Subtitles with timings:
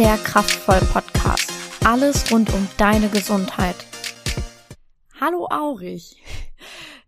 [0.00, 1.52] der Kraftvoll Podcast.
[1.84, 3.76] Alles rund um deine Gesundheit.
[5.20, 6.16] Hallo Aurich.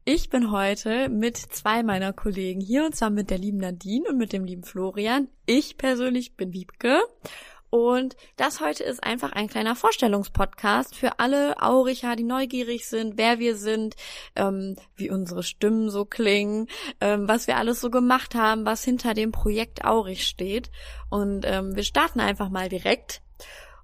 [0.04, 4.19] Ich bin heute mit zwei meiner Kollegen hier und zwar mit der lieben Nadine und
[4.19, 5.29] mit dem lieben Florian.
[5.47, 7.01] Ich persönlich bin Wiebke
[7.73, 13.39] und das heute ist einfach ein kleiner Vorstellungspodcast für alle Auricher, die neugierig sind, wer
[13.39, 13.97] wir sind,
[14.37, 16.66] ähm, wie unsere Stimmen so klingen,
[17.01, 20.71] ähm, was wir alles so gemacht haben, was hinter dem Projekt Aurich steht.
[21.09, 23.23] Und ähm, wir starten einfach mal direkt.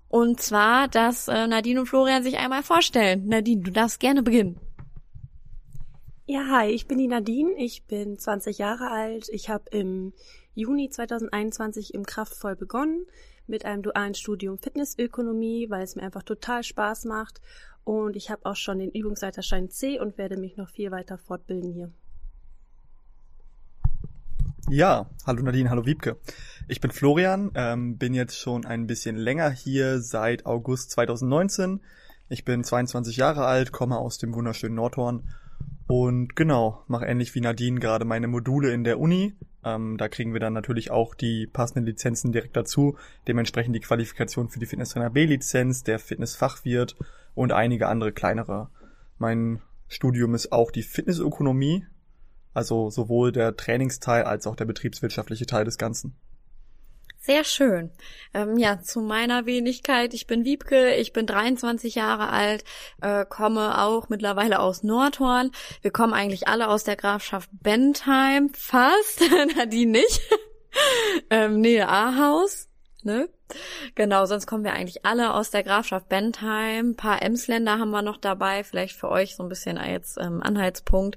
[0.09, 3.27] Und zwar, dass äh, Nadine und Florian sich einmal vorstellen.
[3.27, 4.60] Nadine, du darfst gerne beginnen.
[6.30, 9.30] Ja, hi, ich bin die Nadine, ich bin 20 Jahre alt.
[9.30, 10.12] Ich habe im
[10.54, 13.06] Juni 2021 im Kraftvoll begonnen
[13.46, 17.41] mit einem dualen Studium Fitnessökonomie, weil es mir einfach total Spaß macht.
[17.82, 21.73] Und ich habe auch schon den Übungsleiterschein C und werde mich noch viel weiter fortbilden
[21.73, 21.91] hier.
[24.68, 26.18] Ja, hallo Nadine, hallo Wiebke.
[26.68, 31.80] Ich bin Florian, ähm, bin jetzt schon ein bisschen länger hier seit August 2019.
[32.29, 35.26] Ich bin 22 Jahre alt, komme aus dem wunderschönen Nordhorn
[35.88, 39.32] und genau, mache ähnlich wie Nadine gerade meine Module in der Uni.
[39.64, 42.98] Ähm, da kriegen wir dann natürlich auch die passenden Lizenzen direkt dazu.
[43.26, 46.94] Dementsprechend die Qualifikation für die Fitnesstrainer B-Lizenz, der Fitnessfachwirt
[47.34, 48.68] und einige andere kleinere.
[49.16, 51.86] Mein Studium ist auch die Fitnessökonomie,
[52.52, 56.14] also sowohl der Trainingsteil als auch der betriebswirtschaftliche Teil des Ganzen.
[57.21, 57.91] Sehr schön.
[58.33, 60.15] Ähm, ja, zu meiner Wenigkeit.
[60.15, 62.65] Ich bin Wiebke, ich bin 23 Jahre alt,
[63.02, 65.50] äh, komme auch mittlerweile aus Nordhorn.
[65.83, 69.22] Wir kommen eigentlich alle aus der Grafschaft Bentheim, fast,
[69.56, 70.21] Nadine nicht.
[71.31, 72.69] ähm, Nähe Ahaus,
[73.03, 73.28] ne?
[73.94, 76.91] Genau, sonst kommen wir eigentlich alle aus der Grafschaft Bentheim.
[76.91, 80.43] Ein paar Emsländer haben wir noch dabei, vielleicht für euch so ein bisschen als ähm,
[80.43, 81.16] Anhaltspunkt.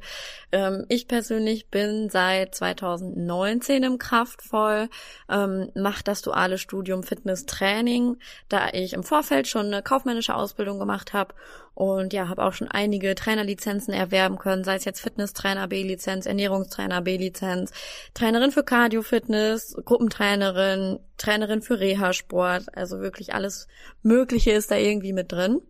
[0.52, 4.90] Ähm, ich persönlich bin seit 2019 im Kraftvoll,
[5.30, 8.18] ähm, mache das duale Studium Fitness Training,
[8.50, 11.34] da ich im Vorfeld schon eine kaufmännische Ausbildung gemacht habe
[11.74, 17.02] und ja, habe auch schon einige Trainerlizenzen erwerben können, sei es jetzt Fitnesstrainer B-Lizenz, Ernährungstrainer
[17.02, 17.72] B-Lizenz,
[18.14, 23.68] Trainerin für Cardio-Fitness, Gruppentrainerin, Trainerin für Reha-Sport, also wirklich alles
[24.04, 25.62] Mögliche ist da irgendwie mit drin.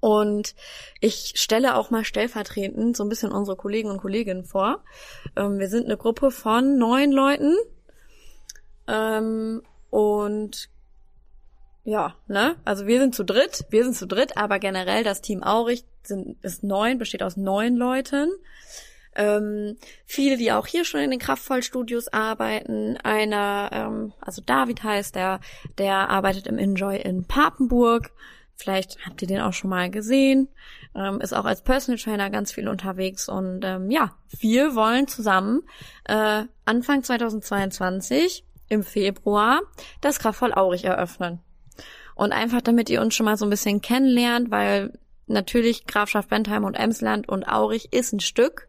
[0.00, 0.54] Und
[1.00, 4.82] ich stelle auch mal stellvertretend so ein bisschen unsere Kollegen und Kolleginnen vor.
[5.36, 7.54] Ähm, wir sind eine Gruppe von neun Leuten.
[8.88, 10.70] Ähm, und
[11.90, 12.54] ja, ne?
[12.64, 16.36] Also wir sind zu dritt, wir sind zu dritt, aber generell das Team Aurich sind,
[16.44, 18.30] ist neun, besteht aus neun Leuten.
[19.16, 22.96] Ähm, viele, die auch hier schon in den Kraftvollstudios arbeiten.
[22.98, 25.40] Einer, ähm, also David heißt der,
[25.78, 28.12] der arbeitet im Enjoy in Papenburg.
[28.54, 30.46] Vielleicht habt ihr den auch schon mal gesehen.
[30.94, 33.28] Ähm, ist auch als Personal Trainer ganz viel unterwegs.
[33.28, 35.62] Und ähm, ja, wir wollen zusammen
[36.04, 39.60] äh, Anfang 2022 im Februar
[40.00, 41.40] das Kraftvoll Aurich eröffnen.
[42.20, 44.92] Und einfach, damit ihr uns schon mal so ein bisschen kennenlernt, weil
[45.26, 48.68] natürlich Grafschaft Bentheim und Emsland und Aurich ist ein Stück.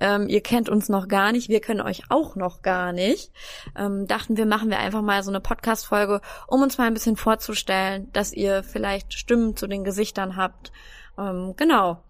[0.00, 3.32] Ähm, ihr kennt uns noch gar nicht, wir kennen euch auch noch gar nicht.
[3.76, 7.16] Ähm, dachten wir, machen wir einfach mal so eine Podcast-Folge, um uns mal ein bisschen
[7.16, 10.70] vorzustellen, dass ihr vielleicht Stimmen zu den Gesichtern habt.
[11.18, 12.04] Ähm, genau.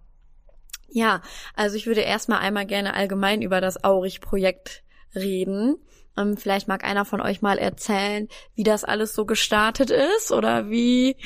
[0.90, 1.22] Ja,
[1.56, 4.82] also ich würde erstmal einmal gerne allgemein über das Aurich-Projekt
[5.14, 5.78] reden.
[6.16, 10.68] Ähm, vielleicht mag einer von euch mal erzählen, wie das alles so gestartet ist oder
[10.70, 11.16] wie,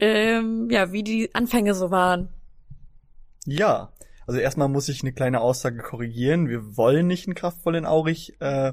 [0.00, 2.28] ähm, ja, wie die Anfänge so waren.
[3.46, 3.92] Ja,
[4.26, 6.48] also erstmal muss ich eine kleine Aussage korrigieren.
[6.48, 8.72] Wir wollen nicht einen kraftvollen Aurich äh,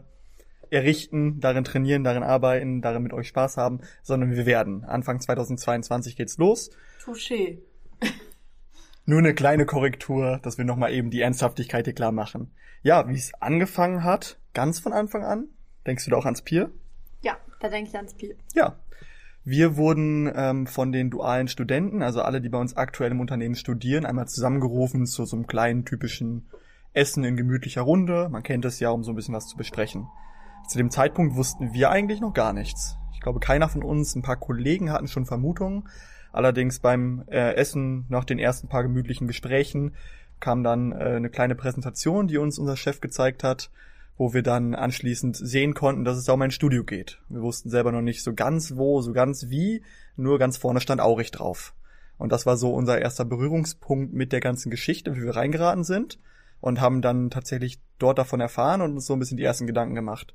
[0.70, 4.86] errichten, darin trainieren, darin arbeiten, darin mit euch Spaß haben, sondern wir werden.
[4.86, 6.72] Anfang 2022 geht's los.
[7.04, 7.60] Touché.
[9.06, 12.54] Nur eine kleine Korrektur, dass wir nochmal eben die Ernsthaftigkeit hier klar machen.
[12.84, 15.50] Ja, wie es angefangen hat, ganz von Anfang an,
[15.86, 16.72] Denkst du da auch ans Pier?
[17.22, 18.36] Ja, da denke ich ans Pier.
[18.56, 18.76] Ja.
[19.44, 23.56] Wir wurden ähm, von den dualen Studenten, also alle, die bei uns aktuell im Unternehmen
[23.56, 26.46] studieren, einmal zusammengerufen zu so einem kleinen typischen
[26.94, 28.30] Essen in gemütlicher Runde.
[28.30, 30.08] Man kennt es ja, um so ein bisschen was zu besprechen.
[30.68, 32.98] Zu dem Zeitpunkt wussten wir eigentlich noch gar nichts.
[33.14, 35.90] Ich glaube, keiner von uns, ein paar Kollegen hatten schon Vermutungen.
[36.32, 39.96] Allerdings beim äh, Essen nach den ersten paar gemütlichen Gesprächen
[40.40, 43.72] kam dann äh, eine kleine Präsentation, die uns unser Chef gezeigt hat
[44.18, 47.22] wo wir dann anschließend sehen konnten, dass es da um ein Studio geht.
[47.30, 49.84] Wir wussten selber noch nicht so ganz wo, so ganz wie,
[50.16, 51.74] nur ganz vorne stand Aurich drauf.
[52.18, 56.20] Und das war so unser erster Berührungspunkt mit der ganzen Geschichte, wie wir reingeraten sind
[56.60, 59.96] und haben dann tatsächlich dort davon erfahren und uns so ein bisschen die ersten Gedanken
[59.96, 60.34] gemacht.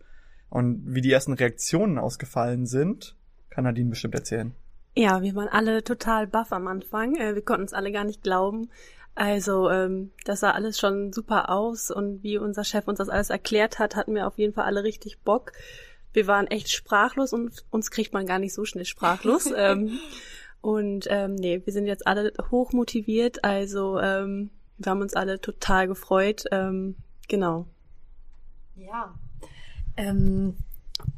[0.49, 3.17] Und wie die ersten Reaktionen ausgefallen sind,
[3.51, 4.55] kann Nadine bestimmt erzählen.
[4.97, 7.17] Ja, wir waren alle total baff am Anfang.
[7.17, 8.71] Äh, wir konnten es alle gar nicht glauben.
[9.17, 13.31] Also, ähm, das sah alles schon super aus und wie unser Chef uns das alles
[13.31, 15.53] erklärt hat, hatten wir auf jeden Fall alle richtig Bock.
[16.13, 19.51] wir waren echt sprachlos und uns kriegt man gar nicht so schnell sprachlos.
[19.57, 19.99] ähm,
[20.61, 25.41] und ähm, nee, wir sind jetzt alle hoch motiviert, also ähm, wir haben uns alle
[25.41, 26.45] total gefreut.
[26.53, 26.97] Ähm,
[27.29, 27.67] genau.
[28.77, 29.15] Ja.
[29.97, 30.57] Ähm,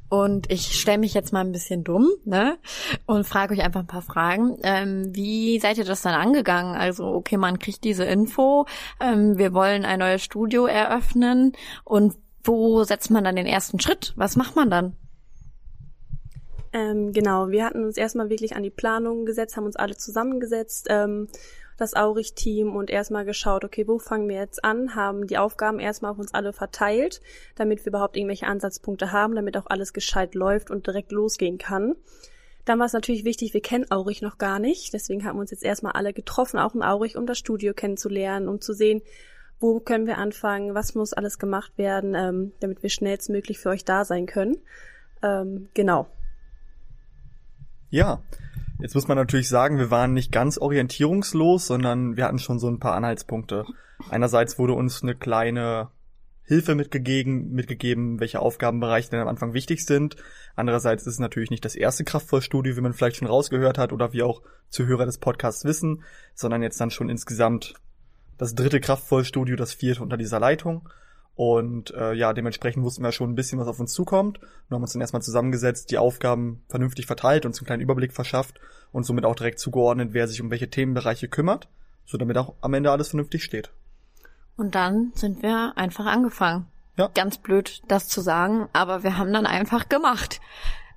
[0.09, 2.59] und ich stelle mich jetzt mal ein bisschen dumm, ne?
[3.07, 4.59] Und frage euch einfach ein paar Fragen.
[4.63, 6.75] Ähm, wie seid ihr das dann angegangen?
[6.75, 8.67] Also, okay, man kriegt diese Info,
[9.01, 11.53] ähm, wir wollen ein neues Studio eröffnen
[11.85, 14.15] und wo setzt man dann den ersten Schritt?
[14.17, 14.97] Was macht man dann?
[16.73, 20.87] Ähm, genau, wir hatten uns erstmal wirklich an die Planung gesetzt, haben uns alle zusammengesetzt
[20.91, 21.29] ähm,
[21.79, 26.11] das Aurich-Team und erstmal geschaut, okay, wo fangen wir jetzt an, haben die Aufgaben erstmal
[26.11, 27.23] auf uns alle verteilt,
[27.55, 31.95] damit wir überhaupt irgendwelche Ansatzpunkte haben, damit auch alles gescheit läuft und direkt losgehen kann.
[32.65, 35.53] Dann war es natürlich wichtig, wir kennen Aurich noch gar nicht, deswegen haben wir uns
[35.53, 39.01] jetzt erstmal alle getroffen, auch in Aurich, um das Studio kennenzulernen, um zu sehen,
[39.61, 43.85] wo können wir anfangen, was muss alles gemacht werden, ähm, damit wir schnellstmöglich für euch
[43.85, 44.57] da sein können.
[45.23, 46.09] Ähm, genau.
[47.91, 48.21] Ja,
[48.81, 52.69] Jetzt muss man natürlich sagen, wir waren nicht ganz orientierungslos, sondern wir hatten schon so
[52.69, 53.65] ein paar Anhaltspunkte.
[54.09, 55.89] Einerseits wurde uns eine kleine
[56.45, 60.17] Hilfe mitgegeben, mitgegeben, welche Aufgabenbereiche denn am Anfang wichtig sind.
[60.57, 64.13] Andererseits ist es natürlich nicht das erste Kraftvollstudio, wie man vielleicht schon rausgehört hat oder
[64.13, 66.03] wie auch Zuhörer des Podcasts wissen,
[66.35, 67.75] sondern jetzt dann schon insgesamt
[68.39, 70.89] das dritte Kraftvollstudio, das vierte unter dieser Leitung.
[71.39, 74.41] Und äh, ja, dementsprechend wussten wir schon ein bisschen, was auf uns zukommt.
[74.41, 78.59] Und haben uns dann erstmal zusammengesetzt, die Aufgaben vernünftig verteilt und einen kleinen Überblick verschafft
[78.91, 81.69] und somit auch direkt zugeordnet, wer sich um welche Themenbereiche kümmert,
[82.07, 83.71] so damit auch am Ende alles vernünftig steht.
[84.57, 86.67] Und dann sind wir einfach angefangen.
[86.97, 87.09] Ja.
[87.15, 90.41] Ganz blöd, das zu sagen, aber wir haben dann einfach gemacht.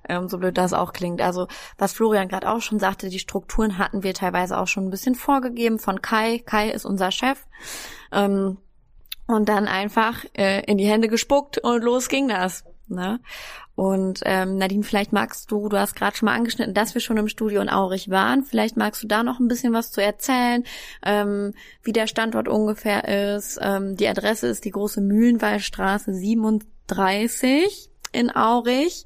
[0.08, 1.20] Ähm, so blöd das auch klingt.
[1.20, 1.46] Also,
[1.78, 5.14] was Florian gerade auch schon sagte, die Strukturen hatten wir teilweise auch schon ein bisschen
[5.14, 6.42] vorgegeben von Kai.
[6.44, 7.46] Kai ist unser Chef.
[8.10, 8.58] Ähm,
[9.32, 12.64] und dann einfach äh, in die Hände gespuckt und los ging das.
[12.88, 13.20] Ne?
[13.74, 17.16] Und ähm, Nadine, vielleicht magst du, du hast gerade schon mal angeschnitten, dass wir schon
[17.16, 18.44] im Studio in Aurich waren.
[18.44, 20.64] Vielleicht magst du da noch ein bisschen was zu erzählen,
[21.04, 23.58] ähm, wie der Standort ungefähr ist.
[23.62, 29.04] Ähm, die Adresse ist die große Mühlenwallstraße 37 in Aurich.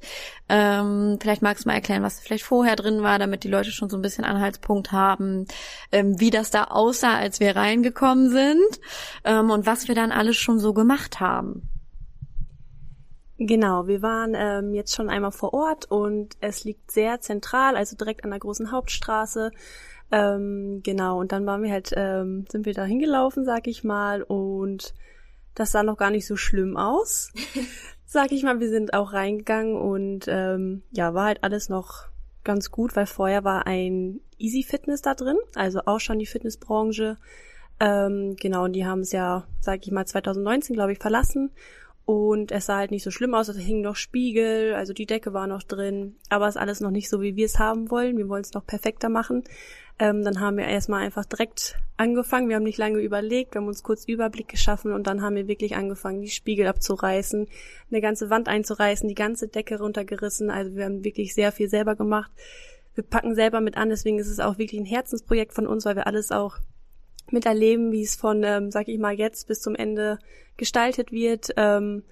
[0.49, 3.89] Ähm, vielleicht magst du mal erklären, was vielleicht vorher drin war, damit die Leute schon
[3.89, 5.45] so ein bisschen Anhaltspunkt haben,
[5.91, 8.79] ähm, wie das da aussah, als wir reingekommen sind
[9.23, 11.69] ähm, und was wir dann alles schon so gemacht haben.
[13.39, 17.95] Genau, wir waren ähm, jetzt schon einmal vor Ort und es liegt sehr zentral, also
[17.95, 19.51] direkt an der großen Hauptstraße.
[20.11, 24.23] Ähm, genau, und dann waren wir halt, ähm, sind wir da hingelaufen, sag ich mal,
[24.23, 24.95] und
[25.53, 27.31] das sah noch gar nicht so schlimm aus.
[28.07, 32.05] sag ich mal, wir sind auch reingegangen und ähm, ja, war halt alles noch
[32.45, 37.17] ganz gut, weil vorher war ein Easy Fitness da drin, also auch schon die Fitnessbranche.
[37.81, 41.51] Ähm, genau, und die haben es ja, sag ich mal, 2019, glaube ich, verlassen.
[42.07, 45.33] Und es sah halt nicht so schlimm aus, es hingen noch Spiegel, also die Decke
[45.33, 48.15] war noch drin, aber es ist alles noch nicht so, wie wir es haben wollen.
[48.15, 49.43] Wir wollen es noch perfekter machen.
[49.99, 52.47] Ähm, dann haben wir erstmal einfach direkt angefangen.
[52.47, 55.49] Wir haben nicht lange überlegt, wir haben uns kurz Überblick geschaffen und dann haben wir
[55.49, 57.49] wirklich angefangen, die Spiegel abzureißen,
[57.91, 60.49] eine ganze Wand einzureißen, die ganze Decke runtergerissen.
[60.49, 62.31] Also wir haben wirklich sehr viel selber gemacht.
[62.95, 65.97] Wir packen selber mit an, deswegen ist es auch wirklich ein Herzensprojekt von uns, weil
[65.97, 66.55] wir alles auch
[67.31, 70.19] miterleben, wie es von, ähm, sag ich mal, jetzt bis zum Ende
[70.57, 71.51] gestaltet wird.
[71.57, 72.03] Ähm,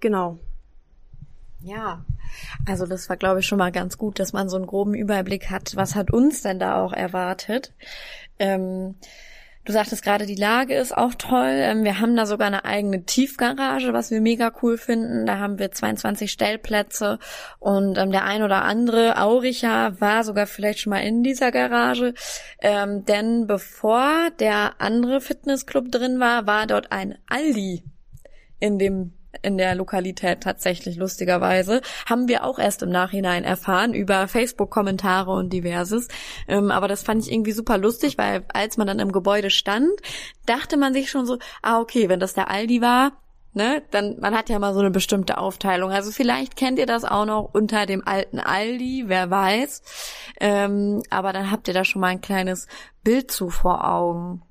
[0.00, 0.38] genau.
[1.60, 2.04] Ja,
[2.66, 5.50] also das war, glaube ich, schon mal ganz gut, dass man so einen groben Überblick
[5.50, 7.72] hat, was hat uns denn da auch erwartet.
[8.38, 8.94] Ähm,
[9.66, 11.50] du sagtest gerade, die Lage ist auch toll.
[11.50, 15.26] Ähm, wir haben da sogar eine eigene Tiefgarage, was wir mega cool finden.
[15.26, 17.18] Da haben wir 22 Stellplätze
[17.58, 22.14] und ähm, der ein oder andere Auricher war sogar vielleicht schon mal in dieser Garage.
[22.60, 27.82] Ähm, denn bevor der andere Fitnessclub drin war, war dort ein Aldi
[28.60, 29.12] in dem
[29.42, 31.80] in der Lokalität tatsächlich lustigerweise.
[32.08, 36.08] Haben wir auch erst im Nachhinein erfahren über Facebook-Kommentare und diverses.
[36.48, 39.90] Ähm, aber das fand ich irgendwie super lustig, weil als man dann im Gebäude stand,
[40.46, 43.12] dachte man sich schon so, ah okay, wenn das der Aldi war,
[43.56, 45.90] ne, dann man hat ja mal so eine bestimmte Aufteilung.
[45.90, 49.82] Also vielleicht kennt ihr das auch noch unter dem alten Aldi, wer weiß.
[50.40, 52.68] Ähm, aber dann habt ihr da schon mal ein kleines
[53.02, 54.42] Bild zu vor Augen.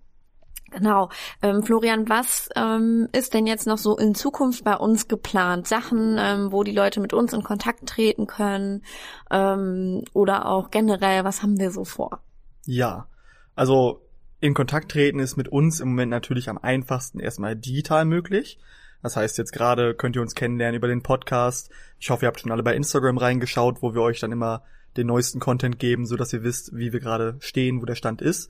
[0.72, 1.10] Genau.
[1.42, 5.68] Ähm, Florian, was ähm, ist denn jetzt noch so in Zukunft bei uns geplant?
[5.68, 8.84] Sachen, ähm, wo die Leute mit uns in Kontakt treten können
[9.32, 12.20] ähm, oder auch generell, was haben wir so vor?
[12.66, 13.08] Ja,
[13.56, 14.02] also
[14.42, 18.60] in Kontakt treten ist mit uns im Moment natürlich am einfachsten erstmal digital möglich.
[19.02, 21.70] Das heißt, jetzt gerade könnt ihr uns kennenlernen über den Podcast.
[22.00, 24.64] Ich hoffe, ihr habt schon alle bei Instagram reingeschaut, wo wir euch dann immer
[24.98, 28.22] den neuesten Content geben, so dass ihr wisst, wie wir gerade stehen, wo der Stand
[28.22, 28.50] ist.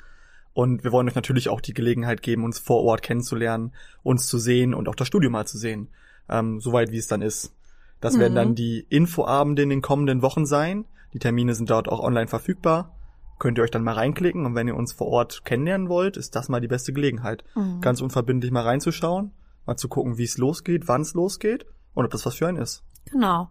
[0.56, 4.40] Und wir wollen euch natürlich auch die Gelegenheit geben, uns vor Ort kennenzulernen, uns zu
[4.40, 5.90] sehen und auch das Studio mal zu sehen,
[6.30, 7.54] ähm, soweit wie es dann ist.
[8.00, 8.20] Das mhm.
[8.22, 10.86] werden dann die Infoabende in den kommenden Wochen sein.
[11.12, 12.96] Die Termine sind dort auch online verfügbar.
[13.38, 16.38] Könnt ihr euch dann mal reinklicken und wenn ihr uns vor Ort kennenlernen wollt, ist
[16.38, 17.44] das mal die beste Gelegenheit.
[17.56, 17.82] Mhm.
[17.82, 19.32] Ganz unverbindlich mal reinzuschauen,
[19.66, 22.60] mal zu gucken, wie es losgeht, wann es losgeht und ob das was für einen
[22.60, 22.82] ist.
[23.12, 23.50] Genau.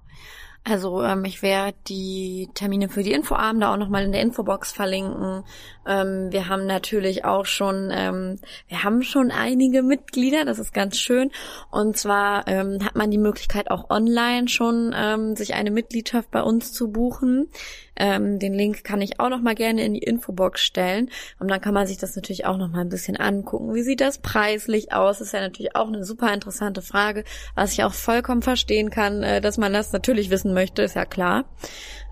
[0.67, 5.45] Also ähm, ich werde die Termine für die Infoabende auch nochmal in der Infobox verlinken.
[5.87, 10.99] Ähm, wir haben natürlich auch schon, ähm, wir haben schon einige Mitglieder, das ist ganz
[10.99, 11.31] schön.
[11.71, 16.43] Und zwar ähm, hat man die Möglichkeit auch online schon ähm, sich eine Mitgliedschaft bei
[16.43, 17.51] uns zu buchen.
[17.97, 21.11] Ähm, den Link kann ich auch noch mal gerne in die Infobox stellen.
[21.39, 23.75] Und dann kann man sich das natürlich auch noch mal ein bisschen angucken.
[23.75, 25.21] Wie sieht das preislich aus?
[25.21, 27.25] Ist ja natürlich auch eine super interessante Frage,
[27.55, 31.05] was ich auch vollkommen verstehen kann, äh, dass man das natürlich wissen möchte, ist ja
[31.05, 31.45] klar.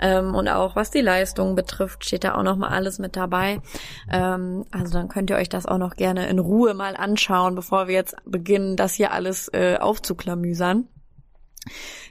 [0.01, 3.61] Ähm, und auch was die Leistung betrifft, steht da auch noch mal alles mit dabei.
[4.11, 7.87] Ähm, also dann könnt ihr euch das auch noch gerne in Ruhe mal anschauen, bevor
[7.89, 10.89] wir jetzt beginnen, das hier alles äh, aufzuklamüsern.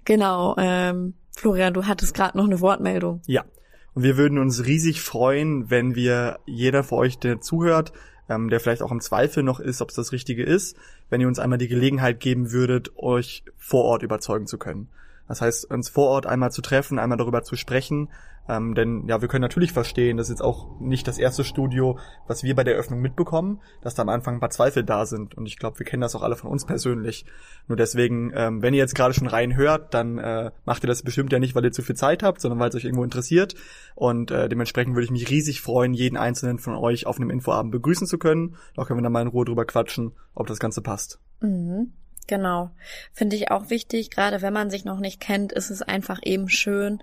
[0.06, 3.22] Genau, ähm, Florian, du hattest gerade noch eine Wortmeldung.
[3.28, 3.44] Ja,
[3.93, 7.91] und wir würden uns riesig freuen, wenn wir jeder von euch, der zuhört,
[8.29, 10.77] ähm, der vielleicht auch im Zweifel noch ist, ob es das Richtige ist,
[11.10, 14.88] wenn ihr uns einmal die Gelegenheit geben würdet, euch vor Ort überzeugen zu können.
[15.31, 18.09] Das heißt, uns vor Ort einmal zu treffen, einmal darüber zu sprechen,
[18.50, 21.97] ähm, denn ja, wir können natürlich verstehen, das ist jetzt auch nicht das erste Studio,
[22.27, 25.35] was wir bei der Eröffnung mitbekommen, dass da am Anfang ein paar Zweifel da sind.
[25.35, 27.25] Und ich glaube, wir kennen das auch alle von uns persönlich.
[27.69, 31.01] Nur deswegen, ähm, wenn ihr jetzt gerade schon rein hört, dann äh, macht ihr das
[31.01, 33.55] bestimmt ja nicht, weil ihr zu viel Zeit habt, sondern weil es euch irgendwo interessiert.
[33.95, 37.71] Und äh, dementsprechend würde ich mich riesig freuen, jeden einzelnen von euch auf einem Infoabend
[37.71, 38.57] begrüßen zu können.
[38.75, 41.21] Da können wir dann mal in Ruhe drüber quatschen, ob das Ganze passt.
[41.39, 41.93] Mhm.
[42.28, 42.72] Genau.
[43.13, 46.50] Finde ich auch wichtig, gerade wenn man sich noch nicht kennt, ist es einfach eben
[46.50, 47.01] schön,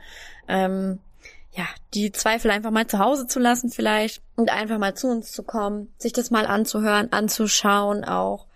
[0.48, 1.00] ähm,
[1.52, 5.32] ja, die Zweifel einfach mal zu Hause zu lassen vielleicht und einfach mal zu uns
[5.32, 8.46] zu kommen, sich das mal anzuhören, anzuschauen auch.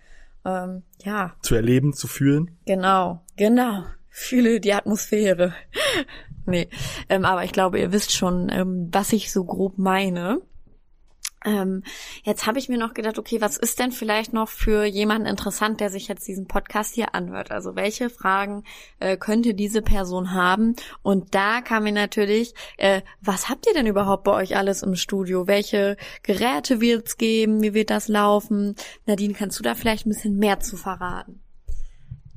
[0.45, 1.35] Ähm, ja.
[1.43, 2.57] Zu erleben, zu fühlen.
[2.67, 3.85] Genau, genau.
[4.09, 5.55] Fühle die Atmosphäre.
[6.47, 6.69] nee,
[7.09, 10.41] ähm, aber ich glaube, ihr wisst schon, ähm, was ich so grob meine.
[11.45, 11.83] Ähm,
[12.23, 15.81] jetzt habe ich mir noch gedacht, okay, was ist denn vielleicht noch für jemanden interessant,
[15.81, 17.51] der sich jetzt diesen Podcast hier anhört?
[17.51, 18.65] Also welche Fragen
[19.01, 20.77] äh, könnte diese Person haben?
[21.03, 24.95] Und da kam mir natürlich, äh, was habt ihr denn überhaupt bei euch alles im
[24.95, 25.47] Studio?
[25.47, 27.63] Welche Geräte wird's geben?
[27.63, 28.77] Wie wird das laufen?
[29.07, 31.41] Nadine, kannst du da vielleicht ein bisschen mehr zu verraten?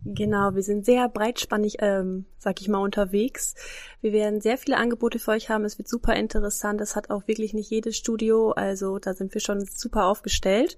[0.07, 3.55] Genau, wir sind sehr breitspannig, ähm, sag ich mal, unterwegs.
[4.01, 5.65] Wir werden sehr viele Angebote für euch haben.
[5.65, 6.79] Es wird super interessant.
[6.79, 10.77] Es hat auch wirklich nicht jedes Studio, also da sind wir schon super aufgestellt.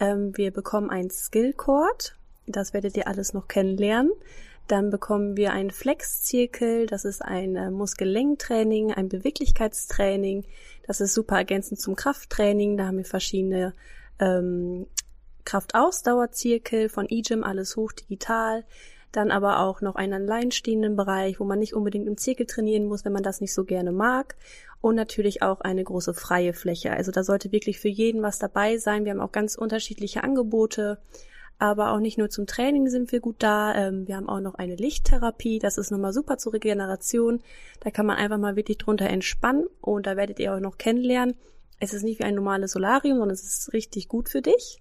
[0.00, 2.16] Ähm, wir bekommen ein Skillcord.
[2.48, 4.10] Das werdet ihr alles noch kennenlernen.
[4.66, 6.86] Dann bekommen wir einen Flex-Zirkel.
[6.86, 10.46] Das ist ein äh, Muskellenktraining, ein Beweglichkeitstraining.
[10.84, 12.76] Das ist super ergänzend zum Krafttraining.
[12.76, 13.72] Da haben wir verschiedene
[14.18, 14.86] ähm,
[15.44, 18.64] Kraftausdauerzirkel von eGym, alles hoch digital.
[19.12, 23.04] Dann aber auch noch einen alleinstehenden Bereich, wo man nicht unbedingt im Zirkel trainieren muss,
[23.04, 24.36] wenn man das nicht so gerne mag.
[24.80, 26.92] Und natürlich auch eine große freie Fläche.
[26.92, 29.04] Also da sollte wirklich für jeden was dabei sein.
[29.04, 30.98] Wir haben auch ganz unterschiedliche Angebote.
[31.58, 33.74] Aber auch nicht nur zum Training sind wir gut da.
[33.74, 35.60] Ähm, wir haben auch noch eine Lichttherapie.
[35.60, 37.40] Das ist nochmal super zur Regeneration.
[37.80, 39.66] Da kann man einfach mal wirklich drunter entspannen.
[39.80, 41.36] Und da werdet ihr auch noch kennenlernen.
[41.78, 44.80] Es ist nicht wie ein normales Solarium, sondern es ist richtig gut für dich.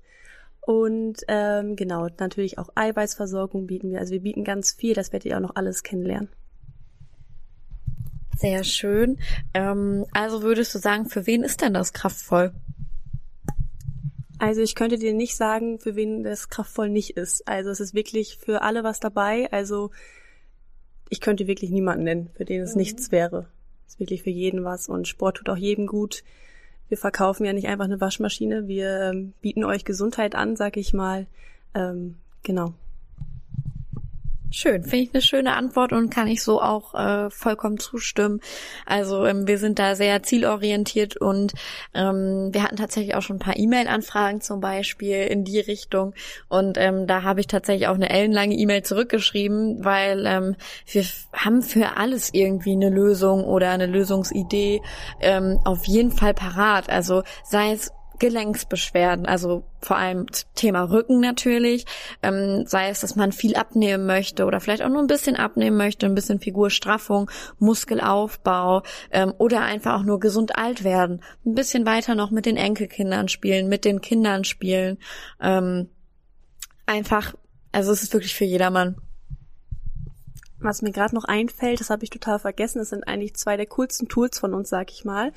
[0.65, 4.00] Und ähm, genau, natürlich auch Eiweißversorgung bieten wir.
[4.00, 6.29] Also wir bieten ganz viel, das werdet ihr auch noch alles kennenlernen.
[8.38, 9.20] Sehr schön.
[9.53, 12.53] Ähm, also würdest du sagen, für wen ist denn das kraftvoll?
[14.39, 17.48] Also ich könnte dir nicht sagen, für wen das kraftvoll nicht ist.
[17.48, 19.51] Also es ist wirklich für alle was dabei.
[19.51, 19.91] Also
[21.10, 22.79] ich könnte wirklich niemanden nennen, für den es mhm.
[22.79, 23.48] nichts wäre.
[23.86, 26.24] Es ist wirklich für jeden was und Sport tut auch jedem gut
[26.89, 30.93] wir verkaufen ja nicht einfach eine Waschmaschine, wir ähm, bieten euch Gesundheit an, sag ich
[30.93, 31.27] mal.
[31.73, 32.73] Ähm, genau.
[34.55, 38.39] Schön, finde ich eine schöne Antwort und kann ich so auch äh, vollkommen zustimmen.
[38.86, 41.53] Also ähm, wir sind da sehr zielorientiert und
[41.95, 46.13] ähm, wir hatten tatsächlich auch schon ein paar E-Mail-Anfragen zum Beispiel in die Richtung
[46.50, 50.55] und ähm, da habe ich tatsächlich auch eine ellenlange E-Mail zurückgeschrieben, weil ähm,
[50.86, 54.83] wir haben für alles irgendwie eine Lösung oder eine Lösungsidee
[55.19, 56.91] ähm, auf jeden Fall parat.
[56.91, 57.91] Also sei es
[58.23, 61.85] Gelenksbeschwerden, also vor allem Thema Rücken natürlich,
[62.21, 65.75] ähm, sei es, dass man viel abnehmen möchte oder vielleicht auch nur ein bisschen abnehmen
[65.75, 71.85] möchte, ein bisschen Figurstraffung, Muskelaufbau ähm, oder einfach auch nur gesund alt werden, ein bisschen
[71.85, 74.99] weiter noch mit den Enkelkindern spielen, mit den Kindern spielen,
[75.41, 75.89] ähm,
[76.85, 77.33] einfach,
[77.73, 78.95] also es ist wirklich für jedermann.
[80.59, 83.65] Was mir gerade noch einfällt, das habe ich total vergessen, das sind eigentlich zwei der
[83.65, 85.33] coolsten Tools von uns, sag ich mal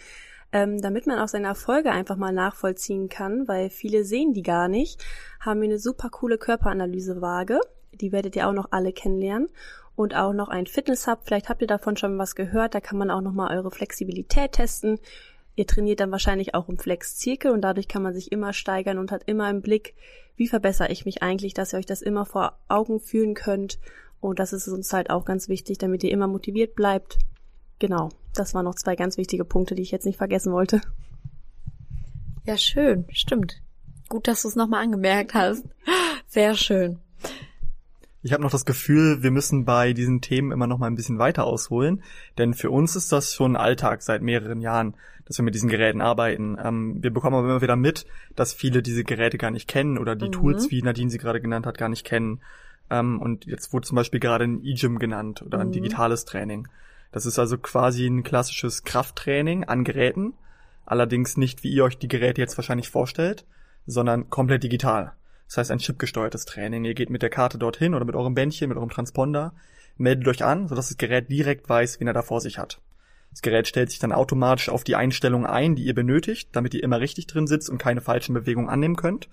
[0.52, 4.68] ähm, damit man auch seine Erfolge einfach mal nachvollziehen kann, weil viele sehen die gar
[4.68, 5.04] nicht,
[5.40, 7.60] haben wir eine super coole Körperanalysewaage.
[7.92, 9.48] Die werdet ihr auch noch alle kennenlernen.
[9.96, 11.20] und auch noch ein Fitness-Hub.
[11.24, 12.74] Vielleicht habt ihr davon schon was gehört.
[12.74, 14.98] Da kann man auch nochmal eure Flexibilität testen.
[15.54, 19.10] Ihr trainiert dann wahrscheinlich auch im Flex-Zirkel und dadurch kann man sich immer steigern und
[19.10, 19.94] hat immer im Blick,
[20.36, 23.78] wie verbessere ich mich eigentlich, dass ihr euch das immer vor Augen fühlen könnt.
[24.20, 27.18] Und das ist uns halt auch ganz wichtig, damit ihr immer motiviert bleibt.
[27.78, 30.80] Genau, das waren noch zwei ganz wichtige Punkte, die ich jetzt nicht vergessen wollte.
[32.44, 33.60] Ja, schön, stimmt.
[34.08, 35.64] Gut, dass du es nochmal angemerkt hast.
[36.28, 36.98] Sehr schön.
[38.22, 41.18] Ich habe noch das Gefühl, wir müssen bei diesen Themen immer noch mal ein bisschen
[41.18, 42.02] weiter ausholen,
[42.38, 44.94] denn für uns ist das schon Alltag seit mehreren Jahren,
[45.26, 46.56] dass wir mit diesen Geräten arbeiten.
[46.60, 50.16] Ähm, wir bekommen aber immer wieder mit, dass viele diese Geräte gar nicht kennen oder
[50.16, 50.32] die mhm.
[50.32, 52.40] Tools, wie Nadine sie gerade genannt hat, gar nicht kennen.
[52.90, 55.72] Ähm, und jetzt wurde zum Beispiel gerade ein E-Gym genannt oder ein mhm.
[55.72, 56.66] digitales Training.
[57.16, 60.34] Das ist also quasi ein klassisches Krafttraining an Geräten,
[60.84, 63.46] allerdings nicht, wie ihr euch die Geräte jetzt wahrscheinlich vorstellt,
[63.86, 65.14] sondern komplett digital.
[65.48, 66.84] Das heißt ein chipgesteuertes Training.
[66.84, 69.54] Ihr geht mit der Karte dorthin oder mit eurem Bändchen, mit eurem Transponder,
[69.96, 72.82] meldet euch an, sodass das Gerät direkt weiß, wen er da vor sich hat.
[73.30, 76.82] Das Gerät stellt sich dann automatisch auf die Einstellungen ein, die ihr benötigt, damit ihr
[76.82, 79.30] immer richtig drin sitzt und keine falschen Bewegungen annehmen könnt.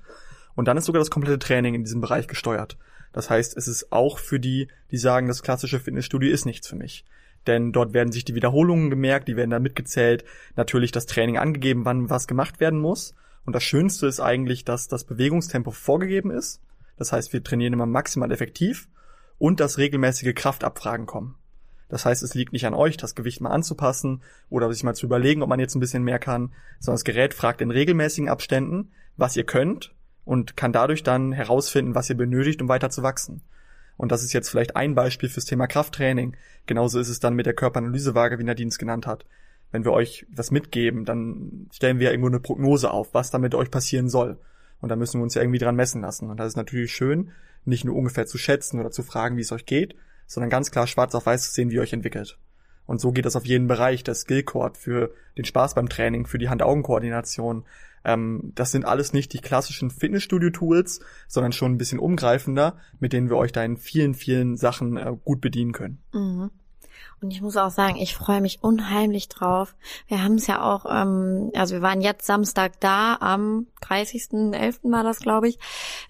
[0.55, 2.77] Und dann ist sogar das komplette Training in diesem Bereich gesteuert.
[3.11, 6.77] Das heißt, es ist auch für die, die sagen, das klassische Fitnessstudio ist nichts für
[6.77, 7.03] mich.
[7.47, 10.23] Denn dort werden sich die Wiederholungen gemerkt, die werden da mitgezählt,
[10.55, 13.13] natürlich das Training angegeben, wann was gemacht werden muss.
[13.45, 16.61] Und das Schönste ist eigentlich, dass das Bewegungstempo vorgegeben ist.
[16.97, 18.87] Das heißt, wir trainieren immer maximal effektiv
[19.37, 21.35] und dass regelmäßige Kraftabfragen kommen.
[21.89, 25.05] Das heißt, es liegt nicht an euch, das Gewicht mal anzupassen oder sich mal zu
[25.05, 28.91] überlegen, ob man jetzt ein bisschen mehr kann, sondern das Gerät fragt in regelmäßigen Abständen,
[29.17, 29.93] was ihr könnt
[30.25, 33.41] und kann dadurch dann herausfinden, was ihr benötigt, um weiter zu wachsen.
[33.97, 36.35] Und das ist jetzt vielleicht ein Beispiel fürs Thema Krafttraining.
[36.65, 39.25] Genauso ist es dann mit der Körperanalysewaage, wie Nadine es genannt hat
[39.73, 43.71] wenn wir euch was mitgeben, dann stellen wir irgendwo eine Prognose auf, was damit euch
[43.71, 44.37] passieren soll.
[44.79, 46.29] Und da müssen wir uns ja irgendwie dran messen lassen.
[46.29, 47.31] Und das ist natürlich schön,
[47.65, 49.95] nicht nur ungefähr zu schätzen oder zu fragen, wie es euch geht,
[50.27, 52.37] sondern ganz klar schwarz auf weiß zu sehen, wie ihr euch entwickelt.
[52.85, 56.37] Und so geht das auf jeden Bereich, der Skillcord für den Spaß beim Training, für
[56.37, 57.65] die Hand-Augen-Koordination.
[58.05, 63.29] Ähm, das sind alles nicht die klassischen Fitnessstudio-Tools, sondern schon ein bisschen umgreifender, mit denen
[63.29, 65.99] wir euch da in vielen, vielen Sachen äh, gut bedienen können.
[66.13, 66.51] Mhm.
[67.23, 69.75] Und ich muss auch sagen, ich freue mich unheimlich drauf.
[70.07, 74.91] Wir haben es ja auch, ähm, also wir waren jetzt Samstag da, am 30.11.
[74.91, 75.57] war das, glaube ich.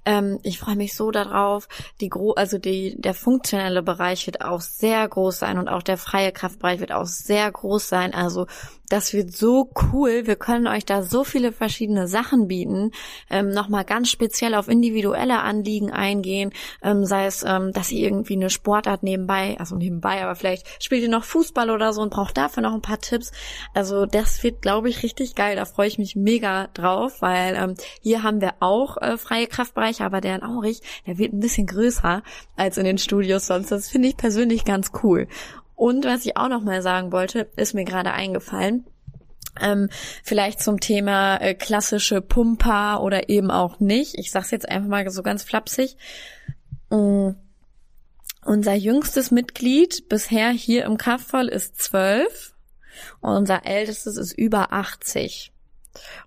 [0.06, 1.68] Ähm, ich freue mich so darauf.
[2.02, 5.98] Die gro also die, der funktionelle Bereich wird auch sehr groß sein und auch der
[5.98, 8.16] freie Kraftbereich wird auch sehr groß sein.
[8.16, 8.48] Also
[8.94, 10.28] das wird so cool.
[10.28, 12.92] Wir können euch da so viele verschiedene Sachen bieten.
[13.28, 16.54] Ähm, Nochmal ganz speziell auf individuelle Anliegen eingehen.
[16.84, 21.02] Ähm, sei es, ähm, dass ihr irgendwie eine Sportart nebenbei, also nebenbei, aber vielleicht spielt
[21.02, 23.32] ihr noch Fußball oder so und braucht dafür noch ein paar Tipps.
[23.74, 25.56] Also das wird, glaube ich, richtig geil.
[25.56, 30.06] Da freue ich mich mega drauf, weil ähm, hier haben wir auch äh, freie Kraftbereiche,
[30.06, 32.22] aber der in Aurich, der wird ein bisschen größer
[32.58, 33.72] als in den Studios sonst.
[33.72, 35.28] Das finde ich persönlich ganz cool.
[35.76, 38.86] Und was ich auch noch mal sagen wollte, ist mir gerade eingefallen.
[39.62, 39.90] Ähm,
[40.24, 44.18] vielleicht zum Thema äh, klassische Pumper oder eben auch nicht.
[44.18, 45.98] Ich sag's jetzt einfach mal so ganz flapsig.
[46.92, 47.36] Ähm,
[48.46, 52.56] unser jüngstes Mitglied bisher hier im Kraftvoll ist zwölf
[53.22, 55.53] und unser ältestes ist über 80.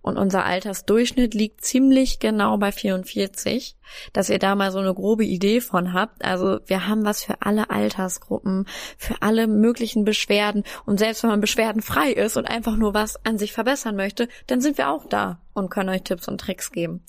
[0.00, 3.76] Und unser Altersdurchschnitt liegt ziemlich genau bei 44,
[4.12, 6.24] dass ihr da mal so eine grobe Idee von habt.
[6.24, 10.64] Also wir haben was für alle Altersgruppen, für alle möglichen Beschwerden.
[10.85, 14.61] Und selbst wenn man beschwerdenfrei ist und einfach nur was an sich verbessern möchte, dann
[14.61, 17.02] sind wir auch da und können euch Tipps und Tricks geben.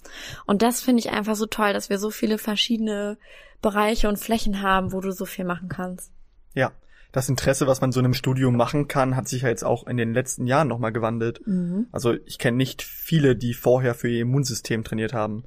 [0.46, 3.18] Und das finde ich einfach so toll, dass wir so viele verschiedene
[3.62, 6.12] Bereiche und Flächen haben, wo du so viel machen kannst.
[6.54, 6.72] Ja,
[7.12, 9.88] das Interesse, was man so in einem Studium machen kann, hat sich ja jetzt auch
[9.88, 11.42] in den letzten Jahren nochmal gewandelt.
[11.46, 11.88] Mhm.
[11.92, 15.44] Also ich kenne nicht viele, die vorher für ihr Immunsystem trainiert haben.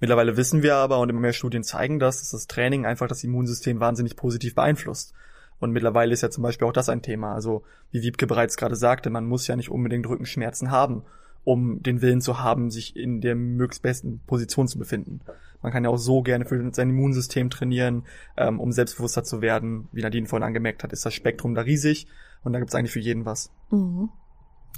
[0.00, 3.24] Mittlerweile wissen wir aber und immer mehr Studien zeigen das, dass das Training einfach das
[3.24, 5.14] Immunsystem wahnsinnig positiv beeinflusst.
[5.60, 7.32] Und mittlerweile ist ja zum Beispiel auch das ein Thema.
[7.32, 11.04] Also wie Wiebke bereits gerade sagte, man muss ja nicht unbedingt Rückenschmerzen haben,
[11.44, 15.20] um den Willen zu haben, sich in der möglichst besten Position zu befinden.
[15.64, 18.04] Man kann ja auch so gerne für sein Immunsystem trainieren,
[18.36, 19.88] ähm, um selbstbewusster zu werden.
[19.92, 22.06] Wie Nadine vorhin angemerkt hat, ist das Spektrum da riesig
[22.42, 23.50] und da gibt's eigentlich für jeden was.
[23.70, 24.10] Mhm.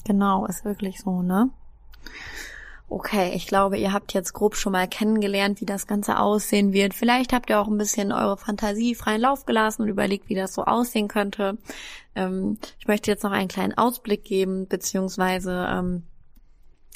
[0.05, 1.51] Genau, ist wirklich so, ne?
[2.89, 6.95] Okay, ich glaube, ihr habt jetzt grob schon mal kennengelernt, wie das Ganze aussehen wird.
[6.95, 10.55] Vielleicht habt ihr auch ein bisschen eure Fantasie freien Lauf gelassen und überlegt, wie das
[10.55, 11.59] so aussehen könnte.
[12.15, 16.05] Ähm, ich möchte jetzt noch einen kleinen Ausblick geben, beziehungsweise ähm,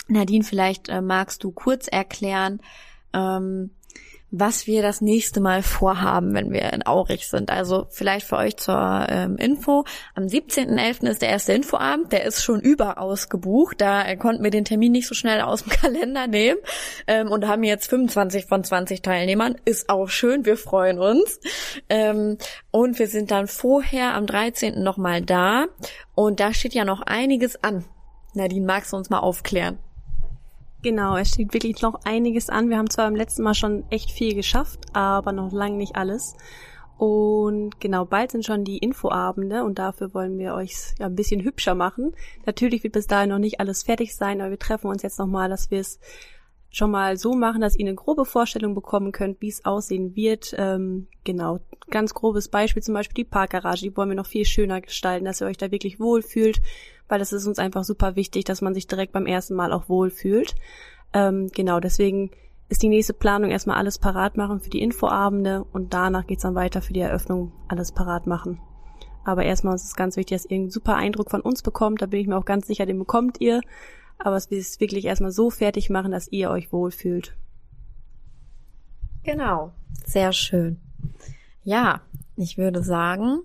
[0.06, 2.60] Nadine, vielleicht äh, magst du kurz erklären,
[3.12, 3.70] ähm,
[4.30, 7.50] was wir das nächste Mal vorhaben, wenn wir in Aurich sind.
[7.50, 9.84] Also vielleicht für euch zur ähm, Info.
[10.14, 11.08] Am 17.11.
[11.08, 12.12] ist der erste Infoabend.
[12.12, 13.80] Der ist schon überaus gebucht.
[13.80, 16.58] Da äh, konnten wir den Termin nicht so schnell aus dem Kalender nehmen
[17.06, 19.56] ähm, und haben jetzt 25 von 20 Teilnehmern.
[19.64, 20.44] Ist auch schön.
[20.44, 21.40] Wir freuen uns.
[21.88, 22.38] Ähm,
[22.70, 24.82] und wir sind dann vorher am 13.
[24.82, 25.66] nochmal da.
[26.14, 27.84] Und da steht ja noch einiges an.
[28.34, 29.78] Nadine, magst du uns mal aufklären?
[30.82, 32.70] Genau, es steht wirklich noch einiges an.
[32.70, 36.36] Wir haben zwar beim letzten Mal schon echt viel geschafft, aber noch lange nicht alles.
[36.96, 41.42] Und genau, bald sind schon die Infoabende und dafür wollen wir euch ja ein bisschen
[41.42, 42.12] hübscher machen.
[42.44, 45.48] Natürlich wird bis dahin noch nicht alles fertig sein, aber wir treffen uns jetzt nochmal,
[45.48, 45.98] dass wir es
[46.70, 50.54] schon mal so machen, dass ihr eine grobe Vorstellung bekommen könnt, wie es aussehen wird.
[50.56, 54.80] Ähm, genau, ganz grobes Beispiel zum Beispiel die Parkgarage, die wollen wir noch viel schöner
[54.80, 56.60] gestalten, dass ihr euch da wirklich wohlfühlt,
[57.10, 59.88] weil das ist uns einfach super wichtig, dass man sich direkt beim ersten Mal auch
[59.88, 60.54] wohlfühlt.
[61.12, 62.30] Ähm, genau, deswegen
[62.68, 66.54] ist die nächste Planung erstmal alles parat machen für die Infoabende und danach geht's dann
[66.54, 68.60] weiter für die Eröffnung alles parat machen.
[69.24, 72.00] Aber erstmal ist es ganz wichtig, dass ihr einen super Eindruck von uns bekommt.
[72.00, 73.60] Da bin ich mir auch ganz sicher, den bekommt ihr.
[74.18, 77.36] Aber es ist wirklich erstmal so fertig machen, dass ihr euch wohlfühlt.
[79.22, 79.72] Genau.
[80.06, 80.80] Sehr schön.
[81.64, 82.00] Ja,
[82.36, 83.40] ich würde sagen,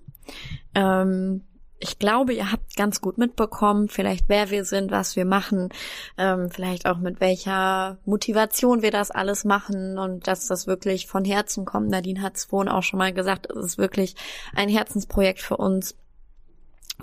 [0.74, 1.42] ähm,
[1.78, 5.68] ich glaube, ihr habt ganz gut mitbekommen, vielleicht wer wir sind, was wir machen,
[6.16, 11.24] ähm, vielleicht auch mit welcher Motivation wir das alles machen und dass das wirklich von
[11.24, 11.90] Herzen kommt.
[11.90, 14.16] Nadine hat es vorhin auch schon mal gesagt, es ist wirklich
[14.54, 15.96] ein Herzensprojekt für uns.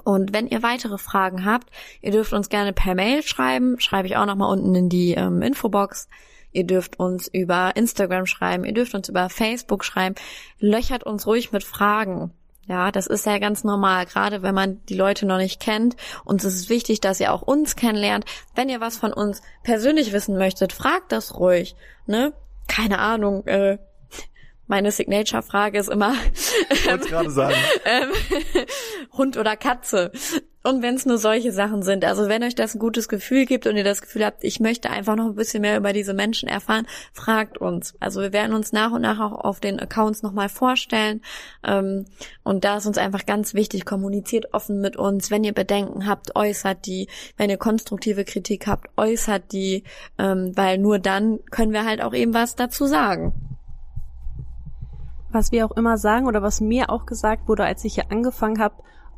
[0.04, 1.70] Und wenn ihr weitere Fragen habt,
[2.02, 5.44] ihr dürft uns gerne per Mail schreiben, schreibe ich auch nochmal unten in die ähm,
[5.44, 6.08] Infobox.
[6.52, 10.16] Ihr dürft uns über Instagram schreiben, ihr dürft uns über Facebook schreiben.
[10.60, 12.32] Löchert uns ruhig mit Fragen.
[12.66, 15.98] Ja, das ist ja ganz normal, gerade wenn man die Leute noch nicht kennt.
[16.24, 18.26] Und es ist wichtig, dass ihr auch uns kennenlernt.
[18.56, 21.76] Wenn ihr was von uns persönlich wissen möchtet, fragt das ruhig.
[22.06, 22.34] Ne?
[22.68, 23.80] Keine Ahnung, äh,
[24.68, 26.16] meine Signature-Frage ist immer
[26.88, 27.56] ähm, gerade sagen.
[27.86, 28.10] Ähm,
[29.12, 30.12] Hund oder Katze.
[30.64, 33.68] Und wenn es nur solche Sachen sind, also wenn euch das ein gutes Gefühl gibt
[33.68, 36.48] und ihr das Gefühl habt, ich möchte einfach noch ein bisschen mehr über diese Menschen
[36.48, 37.96] erfahren, fragt uns.
[38.00, 41.22] Also wir werden uns nach und nach auch auf den Accounts nochmal vorstellen.
[41.66, 42.06] Ähm,
[42.44, 45.30] und da ist uns einfach ganz wichtig, kommuniziert offen mit uns.
[45.30, 47.10] Wenn ihr Bedenken habt, äußert die.
[47.36, 49.84] Wenn ihr konstruktive Kritik habt, äußert die.
[50.18, 53.34] Ähm, weil nur dann können wir halt auch eben was dazu sagen
[55.34, 58.60] was wir auch immer sagen oder was mir auch gesagt wurde, als ich hier angefangen
[58.60, 58.76] habe,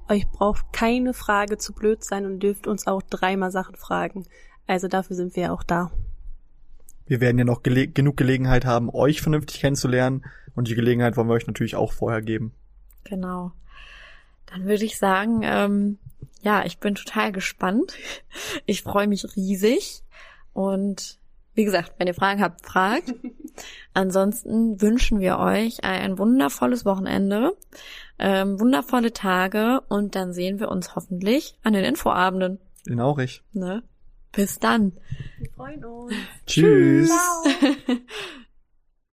[0.09, 4.25] euch braucht keine Frage zu blöd sein und dürft uns auch dreimal Sachen fragen.
[4.67, 5.91] Also dafür sind wir ja auch da.
[7.07, 11.27] Wir werden ja noch gele genug Gelegenheit haben, euch vernünftig kennenzulernen und die Gelegenheit wollen
[11.27, 12.53] wir euch natürlich auch vorher geben.
[13.03, 13.51] Genau.
[14.47, 15.99] Dann würde ich sagen, ähm,
[16.41, 17.97] ja, ich bin total gespannt.
[18.65, 20.03] Ich freue mich riesig
[20.53, 21.19] und
[21.55, 23.13] wie gesagt, wenn ihr Fragen habt, fragt.
[23.93, 27.55] Ansonsten wünschen wir euch ein wundervolles Wochenende,
[28.19, 32.59] ähm, wundervolle Tage und dann sehen wir uns hoffentlich an den Infoabenden.
[32.85, 33.41] In Aurich.
[33.53, 33.83] Ne?
[34.31, 34.93] Bis dann.
[35.39, 36.13] Wir freuen uns.
[36.45, 37.09] Tschüss.
[37.09, 37.97] Ciao.